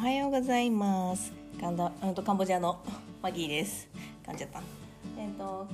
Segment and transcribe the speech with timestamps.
[0.00, 1.30] おはようございます。
[1.60, 2.80] カンダうんとカンボジアの
[3.20, 3.86] マギーです。
[4.24, 4.62] 噛んじゃった。
[5.18, 5.66] えっ、と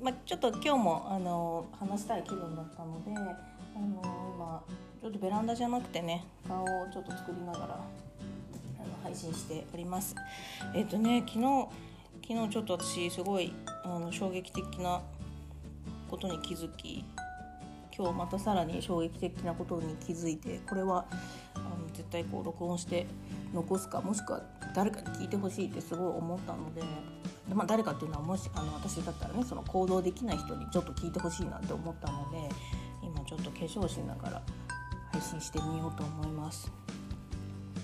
[0.00, 4.00] まあちょっと今日もあの話したい気分だったのであの
[4.36, 4.62] 今
[5.02, 7.82] ちょっとベランダじゃなくてね顔をちょっと作りながらあの
[9.02, 10.14] 配信しております。
[10.72, 11.68] えっ、とね昨日
[12.28, 13.52] 昨日ちょっと私すごい
[13.82, 15.02] あの衝撃的な
[16.08, 17.04] ことに気づき
[17.96, 21.06] 今日またさらに衝撃的なことに気づいてこれは
[21.94, 23.06] 絶対こう録音して
[23.52, 24.42] 残すかもしくは
[24.74, 26.82] 誰かに聞いてほしいってすごい思ったので
[27.48, 32.38] で、まあ、誰かっていうのはもしあの私だったらねその行動できない人にちょっと聞いてほしいなって思ったので
[33.02, 34.42] 今ちょっと化粧しながら
[35.12, 36.70] 配信してみようと思います。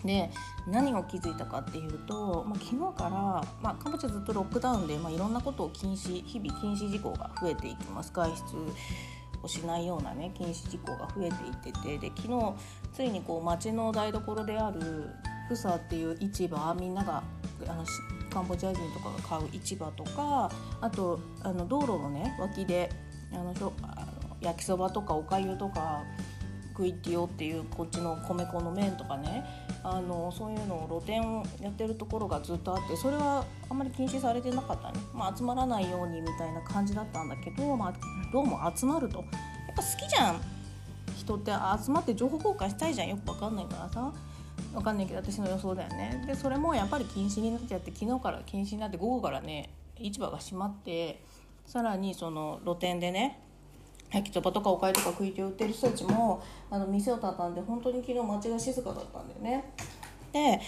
[0.04, 0.30] で
[0.66, 8.36] 何を気づいたかっていうと、まあ、昨日から、まあ、カンボジアずっとロックダウンで、まあ、いろんなことを禁止日々禁止事項が増えていきます外出
[9.42, 12.54] をしないようなね禁止事項が増えていっててで昨日
[12.92, 14.80] ついにこう町の台所である
[15.48, 17.22] プサっていう市場みんなが
[17.66, 17.84] あの
[18.30, 22.90] カンボジア人とかが買う市場とかあとあの道路のね脇で
[23.32, 26.02] あのしょあの焼きそばとかおかゆとか
[26.70, 29.44] 食いってよっていうこっちの米粉の麺とかね。
[29.82, 37.94] あのそういうのを露店をやってるところがずっとあってそれはあんまり禁止されてなかったね、まあ、集まらないようにみたいな感じだったんだけど、まあ、
[38.30, 39.18] どうも集まると。
[39.18, 39.26] やっ
[39.76, 40.40] ぱ好きじゃん。
[41.16, 43.08] 人って集まって情報交換したいじゃん。
[43.08, 44.12] よく分かんないからさ。
[44.72, 46.22] 分かんないけど私の予想だよね。
[46.26, 51.22] でそれもやっぱり禁止になっちゃって昨日から禁止になって午後からね市場が閉まって
[51.66, 53.40] さらにその露店でね
[54.12, 59.72] 焼きそばとかおかゆとか食いて売ってる人たちもあの店を畳んで本当に昨日街が静かだったんだよね。
[60.32, 60.60] で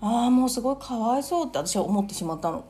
[0.00, 2.64] ああもうすごいかわいそうって私は思ってしまったの。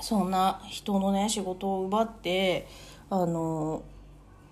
[0.00, 2.68] そんな人のね仕事を奪って
[3.10, 3.82] あの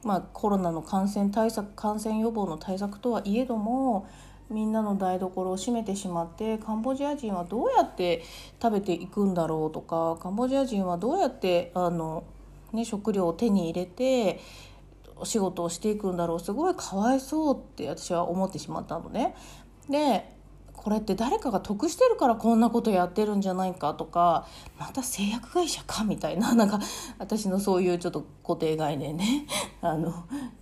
[0.03, 4.07] まあコロナの感染対策感染予防の対策とはいえども
[4.51, 8.23] みんなの台所を閉めてしまってカンボジア人はどうやって
[8.63, 12.23] 食べていくんだろうとかカンボジア人はどうやってあの、
[12.73, 14.41] ね、食料を手に入れて
[15.19, 16.41] お仕事をしていくんだろう。
[16.41, 19.35] すごいかわいそうって私は思ってしまったのね。
[19.89, 20.37] で
[20.87, 24.47] これって誰かが得してるからこんなことやってるんじゃないかとか
[24.79, 26.79] また製薬会社かみたいな なんか
[27.19, 29.47] 私のそういうちょっと固定概念ね。
[29.83, 30.13] あの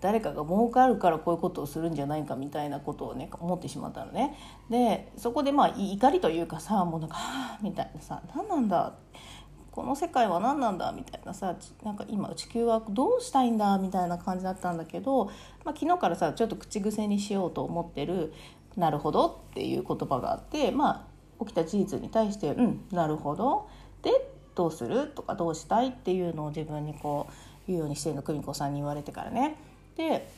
[0.00, 4.34] 誰かが儲かるからこういうことをするんじゃないかみたいなことをね思ってしまったのね。
[4.70, 9.34] でそこでまあ怒りというかさもうなんかはあみたいなさ何なんだって。
[9.75, 15.25] この世界は何なんだみたいなさなんか今地球はどうしたいんだみたいな感じだったんだけど、
[15.65, 18.33] まあ、昨日からさちょっと口癖にしようと思ってる
[18.79, 21.09] 「なるほど」っていう言葉があってま
[21.41, 23.67] あ起きた事実に対して「うんなるほど」
[24.03, 24.12] で
[24.55, 25.09] どうする？
[25.09, 27.33] とかどうしたいっていうのを自分にこう
[27.67, 29.56] 言うようにしてるの久美子さんに言われてからね。
[29.97, 30.31] で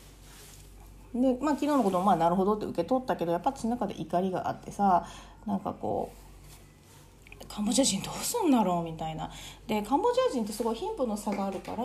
[1.14, 5.06] で、まあ、昨日のこともまあなるほどって受け取ったけどやっぱ私の中で怒りがあってさ
[5.44, 6.25] なんかこう
[7.56, 8.84] カンボジア人どうすんだろう？
[8.84, 9.30] みたいな。
[9.66, 11.82] でカンボジア人ってすごい貧富の差があるから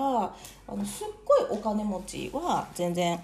[0.67, 3.17] あのすっごいお金持ちは全然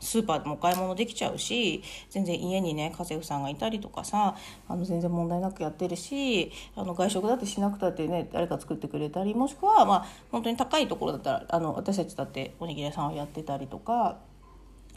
[0.00, 4.34] スーパーでもお買い物できちゃうし全然家にね家政婦さんがいたりとかさ
[4.66, 14.16] あの全然問題なくやってるしあの外食だってしなくたってね誰か作ってくれたりもしくはまあ本当に高いところだったらあの私たちだっておにぎり屋さんをやってたりとか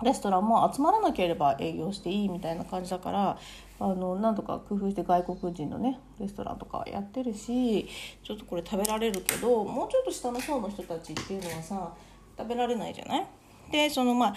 [0.04, 3.38] レストランも集まらなければ営業していいみたいな感じだから
[3.80, 7.88] あの何とか工夫して外国人のねレストランとかやってるし
[8.24, 11.94] ちょっとこれ食べられるけどもうちょっと下の層の人たちっていうのはさ
[12.38, 13.28] 食べられないじゃない？
[13.72, 14.36] でそのまあ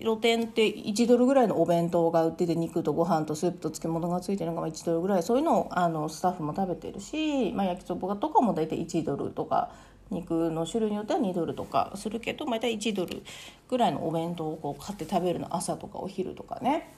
[0.00, 5.22] 露店って1ドルぐらいのお弁当が売ってて肉とご飯とスープと漬物がついてるのが1ドルぐらい。
[5.22, 9.70] そういうのをあのスタッフも食べてるし、まあ、焼きそばとかも大体1ドルとか
[10.10, 13.22] 肉の種類によっては2ドルとかするけど大体1ドル
[13.68, 16.92] ぐらいのお弁当をこう買って食べるの朝とかお昼とかね。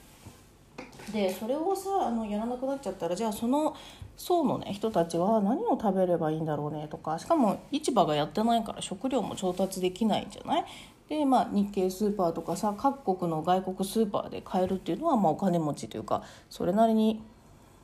[1.11, 3.75] でそれをさあのやらなくなっちゃったらじゃあその
[4.17, 10.65] 層の、ね、人たちは何を食べればいいんだろうねとかしかも市場がやってないから食料も調達できないんじゃない？
[11.07, 17.23] でまあ日系スーパーとかさ各国の外国スーパーで買えるっていうのは、まあ、お金持ちというかそれなりに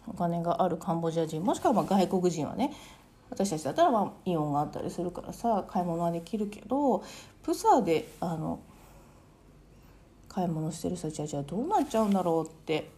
[0.05, 2.73] お金があるカンボジア人もしくはまあ外国人はね
[3.33, 7.03] 私たちだったらまあイオンがあったりするからさ買い物はできるけど
[7.41, 8.59] プサであの
[10.29, 12.91] 買い物してる人たちはじゃあどうなっちゃうんだろうって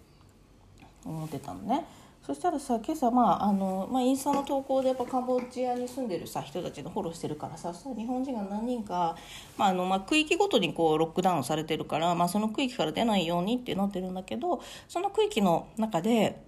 [1.06, 1.86] 思ってたのね。
[2.26, 9.16] そしたらさ今朝、まああのまあ、インスタの投稿でやっぱカンボジアに住んでるさ人たちのフォローしてるからささ日本人が何人か、
[9.58, 16.42] まああのまあ、区域ごとにこうロックダウンされてるから、まあ、その区域から出ないようにってなってるんだけどその区域の中で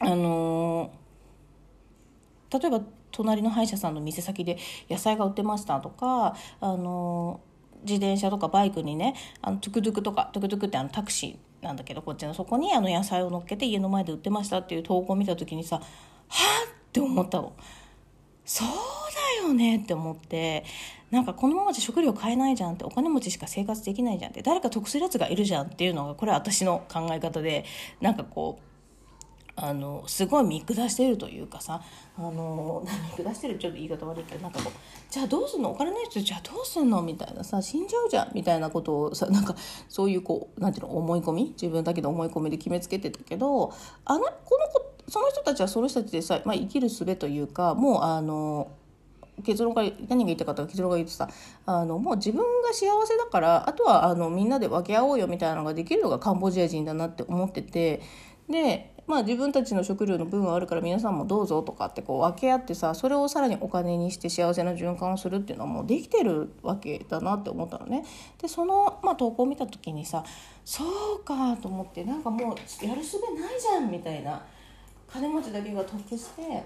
[0.00, 0.90] あの
[2.52, 2.80] 例えば
[3.12, 4.58] 隣の歯医者さんの店先で
[4.90, 7.40] 野菜が売ってましたとかあの
[7.82, 15.82] 自転車とかバイクにねあのトゥクトゥクとかトゥクトゥクってあのタクシーなんだけどこっちのそこにあの野菜を乗っけて家の前で売ってましたっていう投稿を見た時にさは
[16.28, 16.36] あ
[16.68, 17.52] って思ったの。
[18.44, 18.68] そう
[19.42, 20.64] だよねって思って
[21.10, 27.64] なんかこのままじゃ食料買えないじゃんってお金持ちしか生活できないじゃんって誰か得するやつがいるじゃんっていうのがこれは私の考え方で
[28.00, 28.65] なんかこう
[29.58, 31.82] あのすごい見下してるというかさ
[32.18, 32.86] あの
[33.16, 34.72] 見下してるちょっと言い方悪いけどなんかこう
[35.12, 35.70] じゃあどうすんの？
[35.70, 37.00] お金ない人じゃあどうすんの？
[37.02, 39.56] みたいなさ死んじゃうじゃんみたいなことをさ なんか
[39.88, 41.44] そういうこうなんていうの思い込み？
[41.60, 43.72] 自分だけの思い込みで決めつけてたけど
[44.04, 48.68] あのこの子その人たちはその人たちでさ、まあ、生きる術というかもうあの
[49.44, 51.28] 結論から何が言いたかったか結論が言ってさ
[51.66, 58.00] あのもう自分が幸せだからあとはあのみんなで分け合おうよみたいなのができるのがカンボジア人だなって思ってて
[58.48, 68.04] でまあ自分たちの食料の分はあるから皆さんもどうぞとかってこう分け合ってさそれをさらにお金にして幸せな循環をするっていうのはもうできてるわけだなって思ったのね。
[68.40, 70.24] でその、まあ、投稿を見た時にさ
[70.64, 70.84] そ
[71.20, 74.44] うかと思ってなんかもうやるすべないじゃんみたいな
[75.08, 76.64] 金持ちだけが得して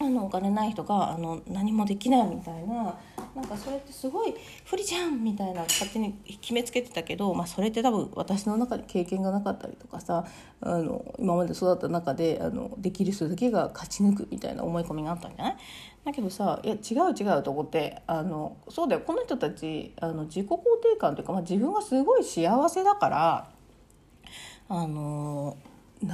[0.00, 2.98] あのお金ない人があの何もできないみたいな
[3.34, 10.26] なんかそれってすごい不利じゃんみたいな勝手に決めつけてたけど、まあ、それって多分私の中で経験がなかったりとかさ
[10.60, 15.56] あの今まで育った中であのできる人だけが勝ち抜くみたいな思い込みがあったんじゃない？
[16.04, 19.02] だけどさいや違う違うと思ってあのそうだよ。
[19.06, 23.48] この人たちあの自己肯定感というか、まあ、自分がすごい幸せだから
[24.68, 25.56] あの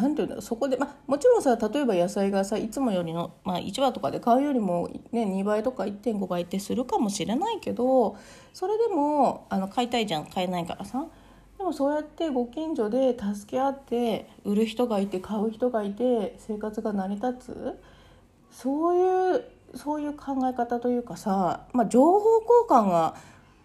[0.08, 8.16] んていうんだろうそこで、まあ、もちろんさ例えば野菜がさいつもよりの、まあ、1話とかで買うよりも、ね、2倍とか1.5倍ってするかもしれないけど
[8.52, 11.06] それでもあの買いたいじゃん買えないからさ。
[11.58, 17.78] でもそうやってご近所で助け合って売る人がいて買う人がいて生活が成り立つ。
[18.50, 19.44] そういう
[19.75, 23.14] そういう考え方というかさ、まあ、情報交換が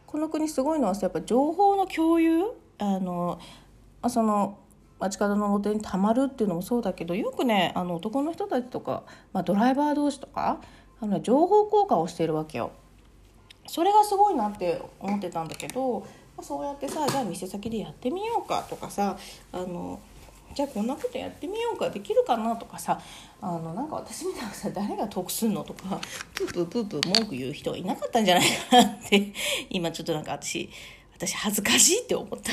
[0.05, 2.43] この国すごいのはさやっぱ情報の共有？
[2.77, 3.39] あの
[4.09, 4.59] その
[4.99, 9.03] 街角の露店にたまるっていうのもそうだけどよくねあの男の人たちとか、
[9.33, 10.59] まあ、ドライバー同士とか
[11.01, 12.71] あの情報交換をしているわけよ。
[13.67, 16.05] それがすごいなって思ってたんだけど
[16.41, 19.17] そうやってさじゃあ店先でやってみようかとかさ
[19.51, 19.99] あの
[20.53, 23.01] じゃあこんなことやってみようかできるかなとかさ
[23.41, 25.99] あのなんか私みたいなさ誰が得すんのとか
[26.33, 29.33] プープープープー文句言う人はいなかったんじゃないかなって
[29.69, 30.69] 今ちょっとなんか私
[31.15, 32.51] 私恥ずかしいって思った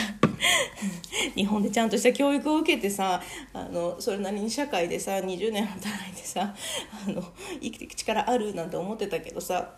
[1.35, 3.20] 日本でちゃんとした教育を受けてさ
[3.53, 6.55] あのそれなりに社会でさ20年働いてさ
[7.06, 7.23] あの
[7.61, 9.75] 生きていく力あるなんて思ってたけどさ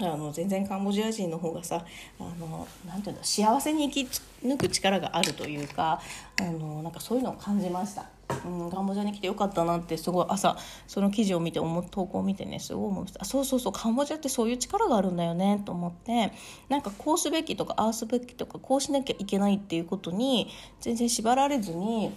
[0.00, 1.84] あの全然カンボジア人の方がさ
[2.18, 6.00] あのなんていうんだ幸せに生き抜く力があるというか
[6.40, 8.13] あのなんかそういうのを感じました。
[8.44, 10.56] うん、カンボジアに来てよかったなってすごい朝
[10.86, 16.32] その記事を見て思投稿を見てねすごい思いましたそうそうそうカンボジアってそういう力があるんだよねと思って。
[16.68, 20.50] なんかこうすべきとかああすべきとかこうしなきゃいけないっていうことに
[20.80, 22.12] 全然縛られずに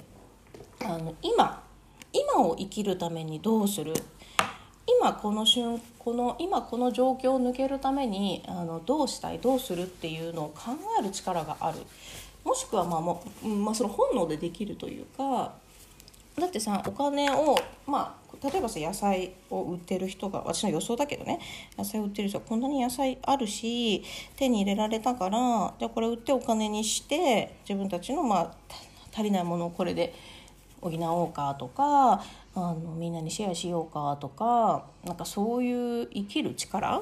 [0.83, 1.63] あの今
[2.13, 3.93] 今を生きるためにどうする？
[4.99, 9.39] 今この瞬この今この状況を抜けるためにあのどうしたい？
[9.39, 11.79] どうするっていうのを考える力がある。
[12.43, 15.55] もしくはまあも、まあ、その本能でできるというか
[16.39, 17.57] だってさお金を
[17.87, 21.39] まあ例えばさ野菜を売ってる人が私の予想だけどね
[21.75, 24.03] 野菜売ってる人はこんなに野菜あるし
[24.35, 28.53] 手に入れられたからじゃあこれ売ってお金にして自分たちのまあ
[29.11, 30.13] 足りないものをこれで
[30.79, 32.19] 補おうかとかあ
[32.55, 37.01] のみんなにシェアしようかとかなんかそういう生きる力、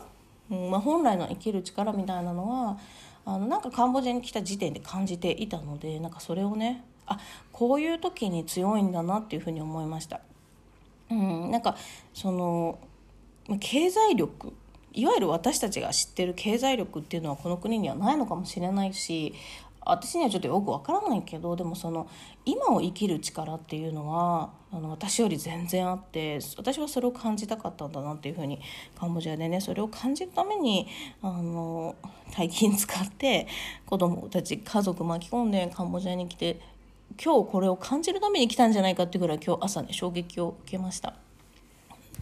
[0.50, 2.77] うんまあ、本来の生きる力みたいなのは
[3.25, 7.19] あのなんかカンボジアに来た時点で感じていたのでなんかそれをねあ
[7.51, 10.21] こういう時に強いんだなっていうふうに思いました。
[11.09, 11.75] うん、なんか
[12.13, 12.79] その
[13.59, 14.53] 経済力
[14.93, 19.33] いわゆる私たちが知ってる経済力っていうのはこの国にはないのかもしれないし
[19.85, 22.09] 私にはちょっとよくわからないけどでもその
[22.43, 28.59] 今を生きる力っていうのはあの私より全然あって私はそれを感じたかったんだなっていうふうに
[29.00, 30.88] カンボジアでねそれを感じるために
[31.21, 31.95] あの
[32.35, 33.47] 大金使って
[33.85, 36.59] 子供たち家族巻き込んでカンボジアに来て
[37.24, 41.13] 今日これを感じるために来たんじゃないかっていうぐらい今日朝ね衝撃を受けました。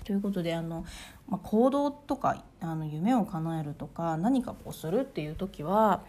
[0.03, 0.85] ということであの、
[1.29, 6.01] まあ、行動とかあの夢を叶えるとか何かこうするっていう時は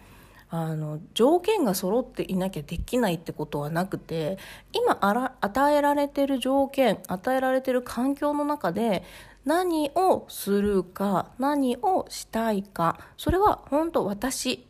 [0.49, 4.37] あの条件が揃っていなきゃできないってことはなくて
[4.73, 9.03] 今あら与えられてる条件与えられてる環境の中で
[9.45, 14.65] 何をするか何をしたいかそれは本当私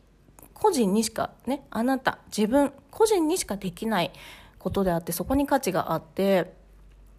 [0.60, 4.12] 個人にしかねあなた自分個人にしかできない
[4.58, 6.52] ことであってそこに価値があって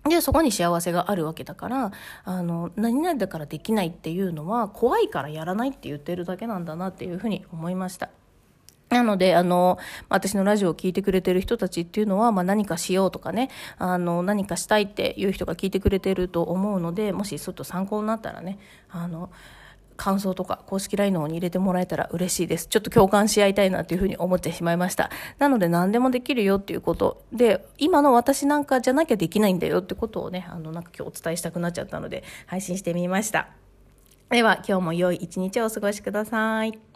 [0.09, 1.91] でそこに幸せがあるわけだから
[2.23, 8.09] あの何々だからできないっていうのは怖いからやらないって言ってるだけなんだなっていうふうに思いました。
[8.89, 9.77] なので、あの、
[10.07, 19.29] 私のラジオを聞いてくれてる人たちっていうのは、まあ、何かしようとかね、あの、何かしたいっていう人が聞いてくれてると思うので、もしちょっと参考になったらね、あの、
[19.97, 22.67] 感想とか公式 LINE の方に入れてもらえたら嬉しいです。
[22.67, 25.09] ちょっと共感し合いたいなというふうに思ってしまいました。
[25.39, 27.23] なので何でもできるよっていうこと。
[27.33, 33.49] で、今の私なんかじゃなきゃできないんだよってことをね、あの、なんか今日お伝えしたくなっちゃったので、配信してみました。
[34.29, 36.86] では、今日も良い一日をお過ごしください。